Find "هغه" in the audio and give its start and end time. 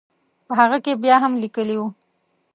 0.59-0.77